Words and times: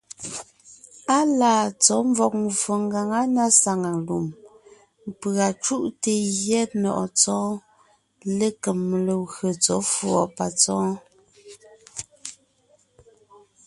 Á 1.17 1.17
laa 1.39 1.65
tsɔ̌ 1.83 1.99
mvɔ̀g 2.09 2.33
mvfò 2.45 2.73
ngaŋá 2.87 3.21
na 3.35 3.45
saŋ 3.61 3.81
lùm, 4.05 4.25
pʉ̀a 5.19 5.47
cúʼte 5.63 6.13
gyɛ́ 6.41 6.63
nɔ̀ʼɔ 6.81 7.05
Tsɔ́ɔn 7.19 7.55
lékem 8.37 8.81
legwé 9.05 9.49
tsɔ̌ 9.63 9.79
fʉ̀ɔ 9.93 10.21
patsɔ́ɔn. 10.35 10.91